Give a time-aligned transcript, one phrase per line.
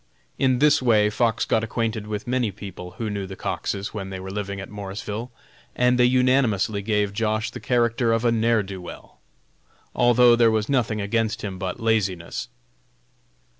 [0.39, 4.19] In this way Fox got acquainted with many people who knew the Coxes when they
[4.19, 5.31] were living at Morrisville,
[5.75, 7.51] and they unanimously gave Josh.
[7.51, 9.19] the character of a "ne'er do weel,"
[9.93, 12.47] although there was nothing against him but his laziness.